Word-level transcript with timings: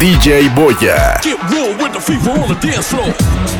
DJ 0.00 0.48
Boya. 0.54 1.20
Get 1.20 1.38
real 1.50 1.76
with 1.76 1.92
the 1.92 2.00
fever 2.00 2.30
on 2.30 2.48
the 2.48 2.54
dance 2.54 2.88
floor. 2.88 3.59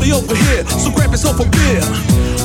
Party 0.00 0.12
over 0.12 0.34
here. 0.34 0.64
So 0.80 0.90
grab 0.90 1.10
yourself 1.10 1.40
a 1.40 1.44
beer. 1.44 1.82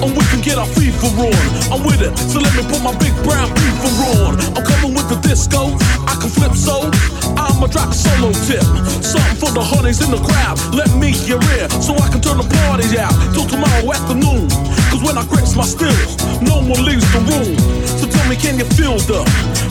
And 0.04 0.12
we 0.12 0.24
can 0.28 0.42
get 0.42 0.58
our 0.58 0.68
FIFA 0.76 1.08
on. 1.24 1.44
I'm 1.72 1.84
with 1.88 2.02
it. 2.02 2.12
So 2.18 2.40
let 2.40 2.52
me 2.56 2.64
put 2.68 2.84
my 2.84 2.92
big 3.00 3.16
brown 3.24 3.48
FIFA 3.56 3.92
on. 4.28 4.34
I'm 4.56 4.64
coming 4.64 4.94
with 4.94 5.08
the 5.08 5.16
disco. 5.24 5.72
I 6.04 6.20
can 6.20 6.30
flip 6.30 6.54
so. 6.54 6.92
I'ma 7.40 7.68
drop 7.68 7.90
a 7.90 7.96
solo 7.96 8.32
tip. 8.44 8.64
Something 9.00 9.38
for 9.40 9.52
the 9.56 9.64
honeys 9.64 10.04
in 10.04 10.12
the 10.12 10.20
crowd. 10.20 10.60
Let 10.76 10.92
me 11.00 11.12
hear 11.12 11.40
it. 11.56 11.72
So 11.80 11.96
I 11.96 12.08
can 12.12 12.20
turn 12.20 12.38
the 12.38 12.48
party 12.60 13.00
out 13.00 13.16
till 13.34 13.48
tomorrow 13.48 13.88
afternoon. 13.92 14.50
Cause 14.92 15.02
when 15.04 15.18
I 15.18 15.26
grips 15.26 15.56
my 15.56 15.66
stills, 15.66 16.20
no 16.42 16.60
one 16.60 16.84
leaves 16.84 17.08
the 17.16 17.24
room. 17.32 17.56
So 18.00 18.08
tell 18.08 18.28
me, 18.28 18.36
can 18.36 18.60
you 18.60 18.68
feel 18.76 19.00
the 19.08 19.24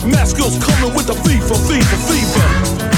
mask 0.09 0.37
skills 0.37 0.57
coming 0.57 0.93
with 0.95 1.05
the 1.05 1.15
fever, 1.21 1.53
fever, 1.69 1.97
fever? 2.09 2.94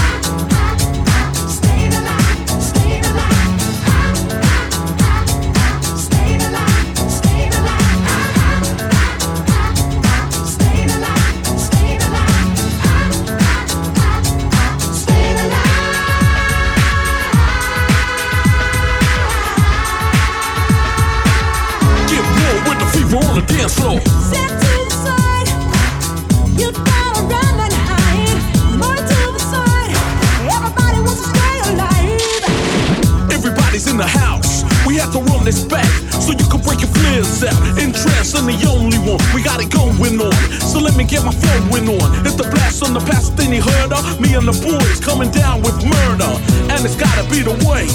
On. 40.28 40.36
So 40.62 40.80
let 40.80 40.96
me 40.96 41.04
get 41.04 41.24
my 41.24 41.32
flowing 41.32 41.88
on. 41.88 42.26
It's 42.26 42.36
the 42.36 42.48
blast 42.52 42.84
on 42.84 42.94
the 42.94 43.00
past 43.00 43.34
thing 43.34 43.54
you 43.54 43.62
heard 43.62 43.92
of. 43.94 44.04
Me 44.20 44.36
and 44.36 44.48
the 44.48 44.56
boys 44.60 45.00
coming 45.00 45.32
down 45.32 45.62
with 45.62 45.78
murder. 45.84 46.32
And 46.72 46.80
it's 46.84 46.96
gotta 46.96 47.24
be 47.30 47.42
the 47.42 47.56
way. 47.68 47.88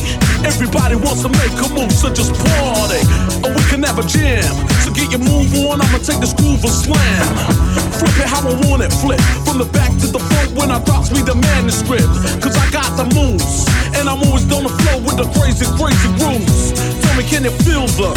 Everybody 0.44 0.97
wants 0.97 1.22
to 1.22 1.30
make 1.30 1.55
a 1.60 1.69
move, 1.70 1.92
so 1.92 2.08
just 2.12 2.33
party. 2.34 3.03
Or 3.44 3.50
we 3.55 3.62
can 3.69 3.83
have 3.84 3.98
a 3.98 4.06
jam. 4.06 4.53
So 4.83 4.92
get 4.92 5.10
your 5.12 5.22
move 5.22 5.53
on. 5.69 5.80
I'ma 5.80 5.98
take 5.98 6.20
this 6.20 6.33
groove 6.33 6.64
and 6.64 6.72
slam. 6.72 7.81
Flip 8.02 8.18
it 8.18 8.26
how 8.26 8.42
I 8.42 8.54
want 8.66 8.82
it. 8.82 8.92
Flip 8.98 9.20
from 9.46 9.58
the 9.58 9.68
back 9.70 9.94
to 10.02 10.08
the 10.10 10.18
front 10.18 10.58
when 10.58 10.72
I 10.72 10.82
drops 10.82 11.12
me 11.12 11.22
the 11.22 11.36
manuscript. 11.36 12.10
Cause 12.42 12.56
I 12.58 12.68
got 12.74 12.90
the 12.98 13.06
moves. 13.14 13.70
And 13.94 14.08
I'm 14.10 14.18
always 14.26 14.42
on 14.50 14.64
the 14.66 14.74
flow 14.82 14.98
with 15.06 15.22
the 15.22 15.28
crazy, 15.38 15.70
crazy 15.78 16.10
grooves. 16.18 16.74
Tell 16.98 17.14
me, 17.14 17.22
can 17.22 17.44
you 17.44 17.54
feel 17.62 17.86
the 18.02 18.10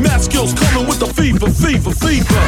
math 0.00 0.24
skills 0.24 0.54
coming 0.54 0.88
with 0.88 1.00
the 1.00 1.12
fever, 1.12 1.50
fever, 1.52 1.92
fever? 1.92 2.44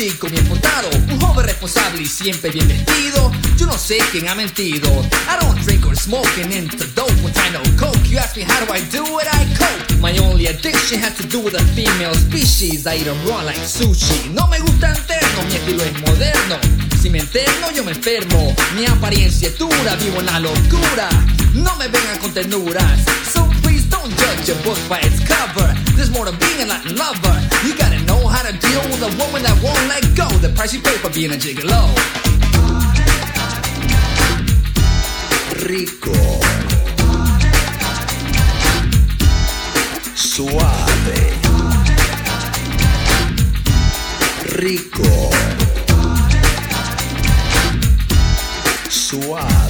Chico 0.00 0.28
bien 0.28 0.46
portado. 0.46 0.88
Un 1.10 1.20
joven 1.20 1.44
responsable 1.44 2.00
y 2.02 2.06
siempre 2.06 2.50
bien 2.50 2.66
vestido. 2.66 3.30
Yo 3.58 3.66
no 3.66 3.76
sé 3.76 3.98
quién 4.10 4.28
ha 4.28 4.34
mentido. 4.34 4.88
I 5.28 5.36
don't 5.38 5.60
drink 5.66 5.84
or 5.86 5.94
smoke 5.94 6.26
and 6.42 6.52
into 6.52 6.86
dope 6.94 7.12
when 7.22 7.34
I 7.36 7.50
know 7.50 7.62
coke. 7.76 8.08
You 8.08 8.18
ask 8.18 8.34
me 8.34 8.44
how 8.44 8.64
do 8.64 8.72
I 8.72 8.80
do 8.90 9.04
it, 9.20 9.28
I 9.30 9.44
cope. 9.58 10.00
My 10.00 10.16
only 10.20 10.46
addiction 10.46 11.00
has 11.00 11.14
to 11.18 11.26
do 11.26 11.40
with 11.40 11.54
a 11.54 11.62
female 11.74 12.14
species. 12.14 12.86
I 12.86 12.96
eat 12.96 13.04
them 13.04 13.18
raw 13.28 13.42
like 13.42 13.60
sushi. 13.60 14.32
No 14.32 14.46
me 14.46 14.58
gusta 14.60 14.88
interno, 14.88 15.42
mi 15.44 15.56
estilo 15.56 15.84
es 15.84 15.92
moderno. 16.00 16.56
Si 16.98 17.10
me 17.10 17.18
enterno, 17.18 17.70
yo 17.74 17.84
me 17.84 17.92
enfermo. 17.92 18.56
Mi 18.76 18.86
apariencia 18.86 19.48
es 19.48 19.58
dura, 19.58 19.96
vivo 19.96 20.20
en 20.20 20.26
la 20.26 20.40
locura. 20.40 21.10
No 21.52 21.76
me 21.76 21.88
vengan 21.88 22.18
con 22.20 22.32
ternuras. 22.32 23.00
So 23.30 23.46
please 23.62 23.84
don't 23.90 24.10
judge 24.16 24.48
a 24.48 24.54
book 24.64 24.78
by 24.88 25.00
its 25.00 25.20
cover. 25.20 25.89
There's 26.00 26.14
more 26.14 26.24
to 26.24 26.32
being 26.32 26.62
a 26.62 26.64
Latin 26.64 26.96
lover. 26.96 27.36
You 27.62 27.76
gotta 27.76 28.02
know 28.04 28.26
how 28.26 28.40
to 28.40 28.56
deal 28.56 28.80
with 28.88 29.02
a 29.02 29.12
woman 29.20 29.42
that 29.42 29.52
won't 29.62 29.84
let 29.86 30.00
go. 30.16 30.26
The 30.38 30.48
price 30.56 30.72
you 30.72 30.80
pay 30.80 30.96
for 30.96 31.10
being 31.10 31.30
a 31.30 31.34
gigolo. 31.34 31.92
rico, 35.68 36.16
suave, 40.16 41.20
rico, 44.56 45.30
suave. 48.88 49.69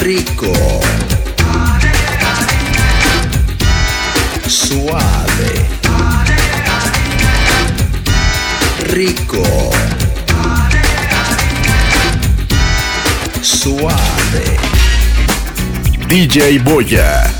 Rico, 0.00 0.80
suave, 4.46 5.68
rico, 8.92 9.70
suave. 13.40 14.58
DJ 16.06 16.58
Boya. 16.60 17.39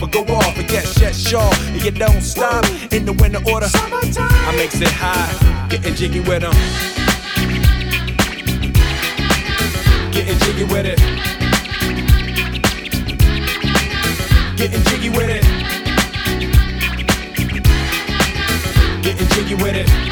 or 0.00 0.08
go 0.08 0.22
off. 0.34 0.56
And 0.56 0.68
get 0.68 0.84
yes, 1.00 1.18
sure. 1.18 1.52
And 1.68 1.82
you 1.82 1.90
don't 1.90 2.22
stop 2.22 2.64
in 2.92 3.04
the 3.04 3.12
winter 3.12 3.40
order. 3.50 3.66
Summertime. 3.66 4.28
I 4.30 4.54
makes 4.56 4.80
it 4.80 4.88
high, 4.88 5.68
getting 5.68 5.94
jiggy 5.94 6.20
with 6.20 6.42
them. 6.42 6.54
Getting 10.12 10.38
jiggy 10.38 10.64
with 10.64 10.86
it. 10.86 10.98
Getting 14.56 14.82
jiggy 14.84 15.10
with 15.10 15.30
it. 15.30 15.42
Getting 19.02 19.28
jiggy 19.28 19.54
with 19.54 19.74
it. 19.74 20.11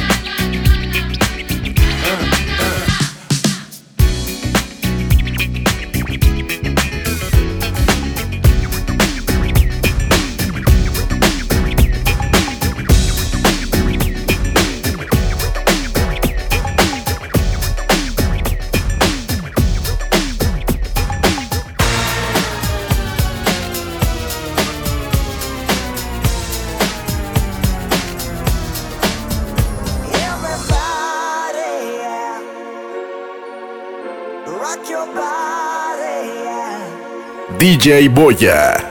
DJ 37.71 38.11
Boya. 38.11 38.90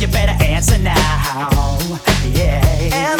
You, 0.00 0.08
better 0.08 0.44
answer 0.44 0.78
now. 0.78 0.94
Yeah. 2.32 3.17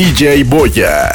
DJ 0.00 0.44
Boya. 0.48 1.12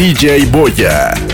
DJ 0.00 0.48
Boya. 0.48 1.29